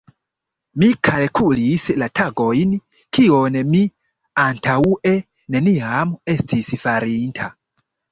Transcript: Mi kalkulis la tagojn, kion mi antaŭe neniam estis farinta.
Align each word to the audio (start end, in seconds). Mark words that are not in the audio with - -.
Mi 0.83 0.87
kalkulis 1.07 1.83
la 2.03 2.07
tagojn, 2.19 2.71
kion 3.17 3.57
mi 3.73 3.81
antaŭe 4.45 5.13
neniam 5.57 6.15
estis 6.35 6.73
farinta. 6.87 7.51